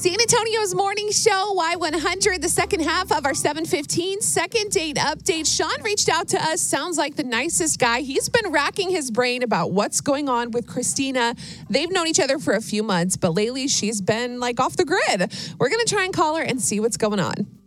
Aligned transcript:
San 0.00 0.18
Antonio's 0.18 0.74
morning 0.74 1.10
show, 1.10 1.54
Y100, 1.58 2.40
the 2.40 2.48
second 2.48 2.80
half 2.80 3.12
of 3.12 3.26
our 3.26 3.34
715 3.34 4.22
second 4.22 4.70
date 4.70 4.96
update. 4.96 5.46
Sean 5.46 5.82
reached 5.82 6.08
out 6.08 6.26
to 6.28 6.42
us, 6.42 6.62
sounds 6.62 6.96
like 6.96 7.16
the 7.16 7.22
nicest 7.22 7.78
guy. 7.78 8.00
He's 8.00 8.30
been 8.30 8.50
racking 8.50 8.88
his 8.88 9.10
brain 9.10 9.42
about 9.42 9.72
what's 9.72 10.00
going 10.00 10.30
on 10.30 10.52
with 10.52 10.66
Christina. 10.66 11.34
They've 11.68 11.92
known 11.92 12.06
each 12.06 12.18
other 12.18 12.38
for 12.38 12.54
a 12.54 12.62
few 12.62 12.82
months, 12.82 13.18
but 13.18 13.34
lately 13.34 13.68
she's 13.68 14.00
been 14.00 14.40
like 14.40 14.58
off 14.58 14.74
the 14.74 14.86
grid. 14.86 15.30
We're 15.58 15.68
going 15.68 15.84
to 15.84 15.94
try 15.94 16.04
and 16.04 16.14
call 16.14 16.36
her 16.36 16.42
and 16.42 16.62
see 16.62 16.80
what's 16.80 16.96
going 16.96 17.20
on. 17.20 17.59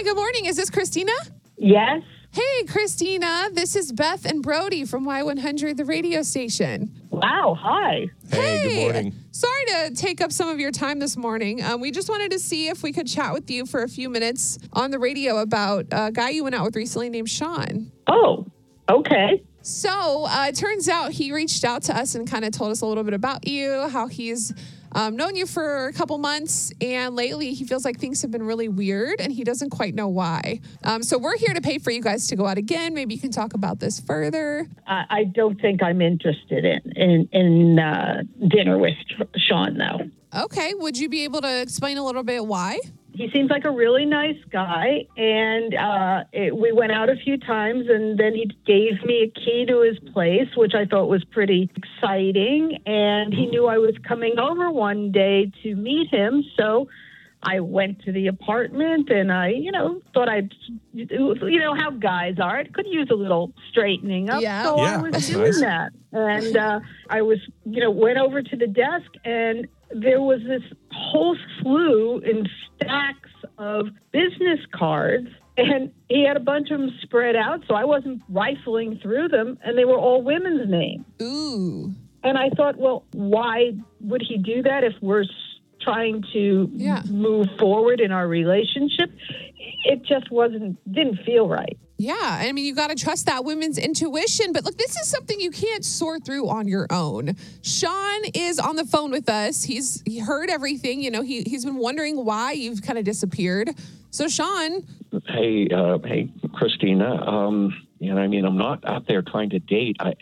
Hi, 0.00 0.04
good 0.04 0.16
morning. 0.16 0.46
Is 0.46 0.56
this 0.56 0.70
Christina? 0.70 1.12
Yes? 1.58 2.02
Hey, 2.30 2.64
Christina. 2.66 3.50
This 3.52 3.76
is 3.76 3.92
Beth 3.92 4.24
and 4.24 4.42
Brody 4.42 4.86
from 4.86 5.04
Y100, 5.04 5.76
the 5.76 5.84
radio 5.84 6.22
station. 6.22 6.90
Wow, 7.10 7.54
hi. 7.60 8.08
Hey, 8.30 8.62
good 8.62 8.92
morning. 8.94 9.14
Sorry 9.30 9.64
to 9.66 9.90
take 9.94 10.22
up 10.22 10.32
some 10.32 10.48
of 10.48 10.58
your 10.58 10.70
time 10.70 11.00
this 11.00 11.18
morning. 11.18 11.62
Um, 11.62 11.82
we 11.82 11.90
just 11.90 12.08
wanted 12.08 12.30
to 12.30 12.38
see 12.38 12.68
if 12.68 12.82
we 12.82 12.94
could 12.94 13.08
chat 13.08 13.34
with 13.34 13.50
you 13.50 13.66
for 13.66 13.82
a 13.82 13.88
few 13.88 14.08
minutes 14.08 14.58
on 14.72 14.90
the 14.90 14.98
radio 14.98 15.36
about 15.36 15.84
a 15.90 16.10
guy 16.10 16.30
you 16.30 16.44
went 16.44 16.54
out 16.54 16.64
with 16.64 16.76
recently 16.76 17.10
named 17.10 17.28
Sean. 17.28 17.92
Oh, 18.06 18.46
okay. 18.88 19.42
So 19.60 20.24
uh, 20.24 20.46
it 20.48 20.54
turns 20.54 20.88
out 20.88 21.12
he 21.12 21.30
reached 21.30 21.62
out 21.62 21.82
to 21.82 21.94
us 21.94 22.14
and 22.14 22.26
kind 22.26 22.46
of 22.46 22.52
told 22.52 22.70
us 22.70 22.80
a 22.80 22.86
little 22.86 23.04
bit 23.04 23.12
about 23.12 23.46
you, 23.46 23.86
how 23.90 24.06
he's 24.06 24.54
um, 24.92 25.16
known 25.16 25.36
you 25.36 25.46
for 25.46 25.86
a 25.86 25.92
couple 25.92 26.18
months, 26.18 26.72
and 26.80 27.14
lately 27.14 27.54
he 27.54 27.64
feels 27.64 27.84
like 27.84 27.98
things 27.98 28.22
have 28.22 28.30
been 28.30 28.42
really 28.42 28.68
weird 28.68 29.20
and 29.20 29.32
he 29.32 29.44
doesn't 29.44 29.70
quite 29.70 29.94
know 29.94 30.08
why. 30.08 30.60
Um, 30.84 31.02
so 31.02 31.18
we're 31.18 31.36
here 31.36 31.54
to 31.54 31.60
pay 31.60 31.78
for 31.78 31.90
you 31.90 32.02
guys 32.02 32.26
to 32.28 32.36
go 32.36 32.46
out 32.46 32.58
again. 32.58 32.94
Maybe 32.94 33.14
you 33.14 33.20
can 33.20 33.30
talk 33.30 33.54
about 33.54 33.80
this 33.80 34.00
further. 34.00 34.66
I, 34.86 35.04
I 35.10 35.24
don't 35.24 35.60
think 35.60 35.82
I'm 35.82 36.00
interested 36.00 36.64
in 36.64 36.92
in, 36.96 37.28
in 37.32 37.78
uh, 37.78 38.22
dinner 38.48 38.78
with 38.78 38.96
Sean, 39.36 39.78
though. 39.78 40.10
Okay, 40.44 40.74
would 40.74 40.98
you 40.98 41.08
be 41.08 41.24
able 41.24 41.40
to 41.40 41.60
explain 41.60 41.98
a 41.98 42.04
little 42.04 42.22
bit 42.22 42.46
why? 42.46 42.78
He 43.12 43.28
seems 43.30 43.50
like 43.50 43.64
a 43.64 43.70
really 43.70 44.04
nice 44.06 44.38
guy, 44.50 45.06
and 45.16 45.74
uh, 45.74 46.24
it, 46.32 46.56
we 46.56 46.72
went 46.72 46.92
out 46.92 47.08
a 47.10 47.16
few 47.16 47.36
times, 47.38 47.86
and 47.88 48.18
then 48.18 48.34
he 48.34 48.46
gave 48.66 49.04
me 49.04 49.24
a 49.24 49.40
key 49.40 49.66
to 49.66 49.80
his 49.82 49.98
place, 50.12 50.48
which 50.56 50.74
I 50.74 50.84
thought 50.86 51.08
was 51.08 51.24
pretty 51.24 51.70
exciting. 51.76 52.78
And 52.86 53.34
he 53.34 53.46
knew 53.46 53.66
I 53.66 53.78
was 53.78 53.94
coming 54.06 54.38
over 54.38 54.70
one 54.70 55.10
day 55.12 55.50
to 55.62 55.74
meet 55.74 56.08
him, 56.08 56.44
so 56.56 56.88
I 57.42 57.60
went 57.60 58.02
to 58.04 58.12
the 58.12 58.26
apartment, 58.28 59.10
and 59.10 59.32
I, 59.32 59.48
you 59.48 59.72
know, 59.72 60.00
thought 60.14 60.28
I'd, 60.28 60.52
you 60.92 61.58
know, 61.58 61.74
how 61.74 61.90
guys 61.90 62.36
are. 62.40 62.60
It 62.60 62.72
could 62.74 62.86
use 62.86 63.08
a 63.10 63.14
little 63.16 63.52
straightening 63.70 64.30
up, 64.30 64.42
Yeah. 64.42 64.62
so 64.64 64.78
I 64.78 64.96
was 64.98 65.26
doing 65.28 65.44
nice. 65.44 65.60
that, 65.60 65.92
and 66.12 66.56
uh, 66.56 66.80
I 67.08 67.22
was, 67.22 67.38
you 67.64 67.80
know, 67.80 67.90
went 67.90 68.18
over 68.18 68.40
to 68.42 68.56
the 68.56 68.66
desk 68.66 69.10
and 69.24 69.66
there 69.92 70.20
was 70.20 70.40
this 70.46 70.62
whole 70.92 71.36
slew 71.60 72.18
in 72.18 72.48
stacks 72.76 73.30
of 73.58 73.86
business 74.12 74.60
cards 74.72 75.28
and 75.56 75.92
he 76.08 76.24
had 76.24 76.36
a 76.36 76.40
bunch 76.40 76.70
of 76.70 76.80
them 76.80 76.90
spread 77.02 77.36
out 77.36 77.62
so 77.66 77.74
i 77.74 77.84
wasn't 77.84 78.22
rifling 78.28 78.98
through 79.02 79.28
them 79.28 79.58
and 79.64 79.76
they 79.76 79.84
were 79.84 79.98
all 79.98 80.22
women's 80.22 80.68
names 80.70 81.04
Ooh. 81.20 81.92
and 82.22 82.38
i 82.38 82.48
thought 82.50 82.78
well 82.78 83.04
why 83.12 83.72
would 84.00 84.22
he 84.26 84.38
do 84.38 84.62
that 84.62 84.84
if 84.84 84.94
we're 85.02 85.24
trying 85.80 86.22
to 86.32 86.70
Yeah. 86.74 87.02
move 87.10 87.46
forward 87.58 88.00
in 88.00 88.12
our 88.12 88.28
relationship 88.28 89.10
it 89.84 90.02
just 90.04 90.30
wasn't 90.30 90.76
didn't 90.92 91.18
feel 91.24 91.48
right 91.48 91.76
Yeah, 91.98 92.14
I 92.18 92.52
mean, 92.52 92.64
you 92.64 92.74
got 92.74 92.88
to 92.88 92.94
trust 92.94 93.26
that 93.26 93.44
women's 93.44 93.76
intuition. 93.76 94.52
But 94.54 94.64
look, 94.64 94.76
this 94.78 94.96
is 94.96 95.06
something 95.10 95.38
you 95.38 95.50
can't 95.50 95.84
sort 95.84 96.24
through 96.24 96.48
on 96.48 96.66
your 96.66 96.86
own. 96.90 97.36
Sean 97.62 98.20
is 98.34 98.58
on 98.58 98.76
the 98.76 98.86
phone 98.86 99.10
with 99.10 99.28
us. 99.28 99.64
He's 99.64 100.02
he 100.06 100.18
heard 100.18 100.48
everything. 100.48 101.02
You 101.02 101.10
know, 101.10 101.20
he 101.22 101.42
he's 101.42 101.64
been 101.66 101.76
wondering 101.76 102.24
why 102.24 102.52
you've 102.52 102.80
kind 102.80 102.98
of 102.98 103.04
disappeared. 103.04 103.68
So, 104.10 104.28
Sean, 104.28 104.82
Hey, 105.28 105.68
uh, 105.68 105.98
hey, 106.04 106.32
Christina. 106.54 107.08
Um, 107.26 107.74
you 107.98 108.14
know, 108.14 108.20
I 108.20 108.28
mean, 108.28 108.44
I'm 108.46 108.56
not 108.56 108.82
out 108.88 109.06
there 109.06 109.20
trying 109.22 109.50
to 109.50 109.58
date. 109.58 109.96
I, 110.00 110.14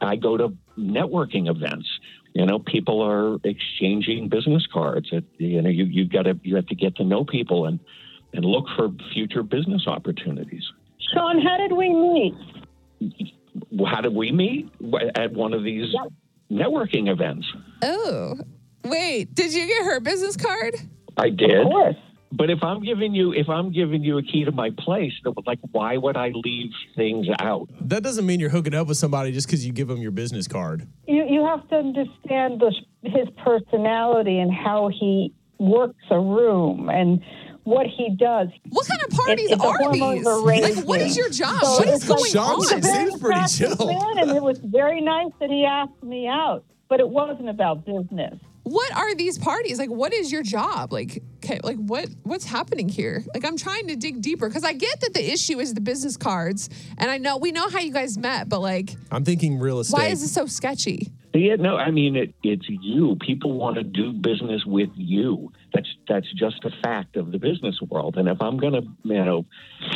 I 0.00 0.16
go 0.16 0.36
to 0.36 0.48
networking 0.76 1.48
events. 1.48 1.86
You 2.34 2.46
know, 2.46 2.58
people 2.58 3.02
are 3.02 3.38
exchanging 3.44 4.28
business 4.28 4.66
cards. 4.72 5.08
It, 5.12 5.24
you 5.38 5.60
know, 5.62 5.70
you 5.70 5.84
you 5.84 6.04
got 6.06 6.22
to 6.22 6.38
you 6.42 6.56
have 6.56 6.66
to 6.66 6.74
get 6.74 6.96
to 6.96 7.04
know 7.04 7.24
people 7.24 7.66
and 7.66 7.80
and 8.32 8.44
look 8.44 8.66
for 8.76 8.90
future 9.12 9.42
business 9.42 9.86
opportunities. 9.86 10.62
sean 11.12 11.40
how 11.40 11.56
did 11.56 11.72
we 11.72 11.88
meet 11.88 12.34
How 13.86 14.00
did 14.02 14.14
we 14.14 14.30
meet 14.32 14.68
at 15.14 15.32
one 15.32 15.54
of 15.54 15.64
these 15.64 15.94
networking 16.50 17.08
events? 17.10 17.46
oh 17.82 18.38
wait, 18.84 19.34
did 19.34 19.52
you 19.52 19.66
get 19.66 19.84
her 19.84 20.00
business 20.00 20.36
card? 20.36 20.74
I 21.16 21.30
did. 21.30 21.60
of 21.60 21.66
course 21.66 21.96
But 22.30 22.50
if 22.50 22.62
I'm 22.62 22.82
giving 22.82 23.14
you 23.14 23.32
if 23.32 23.48
I'm 23.48 23.72
giving 23.72 24.02
you 24.04 24.18
a 24.18 24.22
key 24.22 24.44
to 24.44 24.52
my 24.52 24.70
place, 24.78 25.12
like 25.46 25.60
why 25.72 25.96
would 25.96 26.16
I 26.16 26.28
leave 26.34 26.70
things 26.94 27.26
out? 27.38 27.68
That 27.80 28.02
doesn't 28.02 28.26
mean 28.26 28.38
you're 28.38 28.50
hooking 28.50 28.74
up 28.74 28.86
with 28.86 28.98
somebody 28.98 29.32
just 29.32 29.46
because 29.46 29.66
you 29.66 29.72
give 29.72 29.88
them 29.88 30.00
your 30.00 30.10
business 30.10 30.46
card. 30.46 30.86
you, 31.06 31.24
you 31.28 31.44
have 31.44 31.66
to 31.70 31.76
understand 31.76 32.60
the, 32.60 32.74
his 33.02 33.28
personality 33.44 34.38
and 34.38 34.52
how 34.52 34.88
he 34.88 35.32
works 35.58 36.04
a 36.10 36.20
room 36.20 36.88
and 36.90 37.22
what 37.64 37.86
he 37.86 38.14
does. 38.16 38.48
What 38.70 38.86
kind 38.86 39.02
of 39.02 39.10
parties 39.10 39.50
It- 39.50 39.60
are 39.60 39.92
these? 39.92 40.24
Like, 40.24 40.86
what 40.86 41.00
is 41.00 41.16
your 41.16 41.28
job? 41.30 41.62
So 41.62 41.78
what 41.78 41.88
is 41.88 42.04
going 42.04 42.30
Sean 42.30 42.56
on? 42.56 42.62
seems 42.64 42.86
very 42.86 43.10
pretty 43.20 43.46
chill. 43.48 43.86
Man, 43.86 44.18
and 44.18 44.30
it 44.30 44.42
was 44.42 44.58
very 44.58 45.00
nice 45.00 45.32
that 45.40 45.50
he 45.50 45.64
asked 45.64 46.02
me 46.02 46.26
out, 46.28 46.64
but 46.88 47.00
it 47.00 47.08
wasn't 47.08 47.48
about 47.48 47.84
business. 47.84 48.38
What 48.68 48.94
are 48.94 49.14
these 49.14 49.38
parties? 49.38 49.78
Like, 49.78 49.88
what 49.88 50.12
is 50.12 50.30
your 50.30 50.42
job? 50.42 50.92
Like, 50.92 51.22
okay, 51.36 51.58
like 51.62 51.78
what 51.78 52.08
what's 52.24 52.44
happening 52.44 52.88
here? 52.88 53.24
Like, 53.34 53.44
I'm 53.44 53.56
trying 53.56 53.88
to 53.88 53.96
dig 53.96 54.20
deeper 54.20 54.46
because 54.46 54.64
I 54.64 54.74
get 54.74 55.00
that 55.00 55.14
the 55.14 55.32
issue 55.32 55.58
is 55.58 55.72
the 55.72 55.80
business 55.80 56.18
cards, 56.18 56.68
and 56.98 57.10
I 57.10 57.16
know 57.16 57.38
we 57.38 57.50
know 57.50 57.68
how 57.70 57.78
you 57.78 57.92
guys 57.92 58.18
met, 58.18 58.48
but 58.48 58.60
like, 58.60 58.90
I'm 59.10 59.24
thinking 59.24 59.58
real 59.58 59.80
estate. 59.80 59.96
why 59.96 60.06
is 60.08 60.20
this 60.20 60.32
so 60.32 60.46
sketchy? 60.46 61.12
Yeah, 61.32 61.56
no, 61.56 61.76
I 61.76 61.90
mean 61.90 62.16
it, 62.16 62.34
it's 62.42 62.66
you. 62.68 63.16
People 63.20 63.52
want 63.52 63.76
to 63.76 63.82
do 63.82 64.12
business 64.12 64.64
with 64.66 64.90
you. 64.94 65.52
That's 65.72 65.88
that's 66.08 66.30
just 66.34 66.64
a 66.64 66.70
fact 66.82 67.16
of 67.16 67.32
the 67.32 67.38
business 67.38 67.80
world. 67.80 68.16
And 68.16 68.28
if 68.28 68.40
I'm 68.40 68.58
going 68.58 68.72
to, 68.72 68.82
you 69.04 69.24
know, 69.24 69.46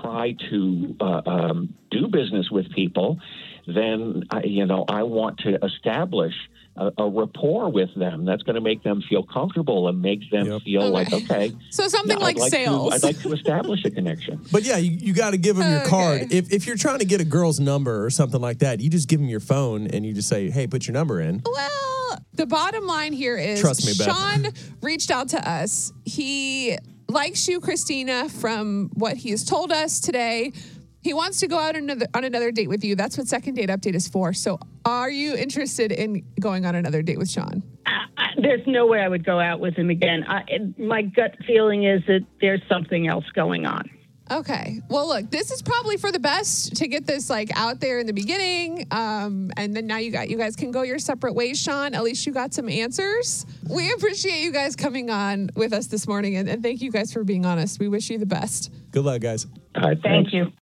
try 0.00 0.36
to 0.50 0.96
uh, 1.00 1.22
um, 1.26 1.74
do 1.90 2.08
business 2.08 2.50
with 2.50 2.70
people, 2.72 3.18
then 3.66 4.24
I, 4.30 4.42
you 4.44 4.66
know 4.66 4.84
I 4.88 5.02
want 5.02 5.38
to 5.40 5.58
establish 5.64 6.34
a, 6.76 6.90
a 6.98 7.08
rapport 7.08 7.70
with 7.70 7.94
them. 7.94 8.24
That's 8.24 8.42
going 8.42 8.56
to 8.56 8.60
make 8.60 8.82
them 8.82 9.00
feel 9.08 9.22
comfortable 9.22 9.86
and 9.88 10.02
make 10.02 10.28
them 10.30 10.46
Yep. 10.46 10.62
feel 10.62 10.90
like 10.90 11.12
Okay. 11.12 11.24
okay. 11.24 11.52
So 11.70 11.86
something 11.86 12.18
like, 12.18 12.36
like 12.36 12.50
sales. 12.50 12.88
To, 12.88 12.94
I'd 12.96 13.02
like 13.04 13.20
to 13.20 13.32
establish 13.32 13.84
a 13.84 13.90
connection. 13.90 14.44
But 14.50 14.64
yeah, 14.64 14.78
you, 14.78 14.90
you 14.90 15.14
got 15.14 15.30
to 15.30 15.36
give 15.36 15.54
them 15.56 15.70
your 15.70 15.84
card. 15.86 16.32
If, 16.32 16.52
if 16.52 16.66
you're 16.66 16.76
trying 16.76 16.98
to 16.98 17.04
get 17.04 17.20
a 17.20 17.24
girl's 17.24 17.60
number 17.60 18.04
or 18.04 18.10
something 18.10 18.40
like 18.40 18.58
that, 18.58 18.80
you 18.80 18.90
just 18.90 19.08
give 19.08 19.20
them 19.20 19.28
your 19.28 19.38
phone 19.38 19.86
and 19.86 20.04
you 20.04 20.12
just 20.12 20.28
say, 20.28 20.50
hey, 20.50 20.66
put 20.66 20.88
your 20.88 20.94
number 20.94 21.20
in. 21.20 21.42
well, 21.46 22.18
the 22.32 22.46
bottom 22.46 22.84
line 22.86 23.12
here 23.12 23.36
is 23.38 23.60
Trust 23.60 23.86
me, 23.86 23.92
Beth. 23.96 24.06
Sean 24.16 24.46
reached 24.82 25.12
out 25.12 25.28
to 25.28 25.48
us. 25.48 25.92
He 26.04 26.76
likes 27.08 27.46
you, 27.46 27.60
Christina, 27.60 28.28
from 28.28 28.90
what 28.94 29.16
he 29.16 29.30
has 29.30 29.44
told 29.44 29.70
us 29.70 30.00
today. 30.00 30.52
He 31.04 31.12
wants 31.12 31.38
to 31.40 31.46
go 31.46 31.58
out 31.58 31.76
another, 31.76 32.06
on 32.14 32.24
another 32.24 32.50
date 32.50 32.68
with 32.68 32.82
you. 32.82 32.96
That's 32.96 33.18
what 33.18 33.28
second 33.28 33.56
date 33.56 33.68
update 33.68 33.94
is 33.94 34.08
for. 34.08 34.32
So, 34.32 34.58
are 34.86 35.10
you 35.10 35.36
interested 35.36 35.92
in 35.92 36.24
going 36.40 36.64
on 36.64 36.74
another 36.74 37.02
date 37.02 37.18
with 37.18 37.30
Sean? 37.30 37.62
I, 37.84 38.06
I, 38.16 38.26
there's 38.40 38.66
no 38.66 38.86
way 38.86 39.00
I 39.00 39.08
would 39.08 39.24
go 39.24 39.38
out 39.38 39.60
with 39.60 39.74
him 39.74 39.90
again. 39.90 40.24
I, 40.26 40.42
my 40.78 41.02
gut 41.02 41.36
feeling 41.46 41.84
is 41.84 42.02
that 42.06 42.24
there's 42.40 42.62
something 42.70 43.06
else 43.06 43.26
going 43.34 43.66
on. 43.66 43.90
Okay. 44.30 44.80
Well, 44.88 45.06
look, 45.06 45.30
this 45.30 45.50
is 45.50 45.60
probably 45.60 45.98
for 45.98 46.10
the 46.10 46.18
best 46.18 46.76
to 46.76 46.88
get 46.88 47.06
this 47.06 47.28
like 47.28 47.50
out 47.54 47.80
there 47.80 47.98
in 47.98 48.06
the 48.06 48.14
beginning. 48.14 48.86
Um, 48.90 49.50
and 49.58 49.76
then 49.76 49.86
now 49.86 49.98
you 49.98 50.10
got 50.10 50.30
you 50.30 50.38
guys 50.38 50.56
can 50.56 50.70
go 50.70 50.80
your 50.80 50.98
separate 50.98 51.34
ways, 51.34 51.60
Sean. 51.60 51.94
At 51.94 52.02
least 52.02 52.26
you 52.26 52.32
got 52.32 52.54
some 52.54 52.70
answers. 52.70 53.44
We 53.68 53.92
appreciate 53.92 54.42
you 54.42 54.50
guys 54.50 54.76
coming 54.76 55.10
on 55.10 55.50
with 55.54 55.74
us 55.74 55.88
this 55.88 56.08
morning 56.08 56.36
and, 56.36 56.48
and 56.48 56.62
thank 56.62 56.80
you 56.80 56.90
guys 56.90 57.12
for 57.12 57.22
being 57.24 57.44
honest. 57.44 57.78
We 57.78 57.88
wish 57.88 58.08
you 58.08 58.16
the 58.16 58.24
best. 58.24 58.72
Good 58.90 59.04
luck, 59.04 59.20
guys. 59.20 59.46
All 59.74 59.82
right, 59.82 59.98
Thank 60.02 60.32
you. 60.32 60.52